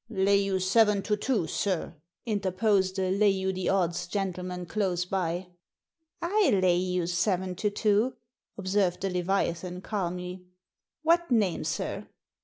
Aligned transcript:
"Lay 0.25 0.37
you 0.37 0.59
seven 0.59 1.03
to 1.03 1.15
two, 1.15 1.45
sir," 1.45 1.93
interposed 2.25 2.97
a 2.97 3.11
lay 3.11 3.29
you 3.29 3.53
the 3.53 3.69
odds 3.69 4.07
gentleman 4.07 4.65
close 4.65 5.05
by." 5.05 5.49
rU 6.23 6.59
lay 6.59 6.77
you 6.77 7.05
seven 7.05 7.53
to 7.57 7.69
two," 7.69 8.15
observed 8.57 9.01
the 9.01 9.11
leviathan 9.11 9.81
calmly. 9.81 10.43
"What 11.03 11.29
name, 11.29 11.63
sir? 11.63 12.07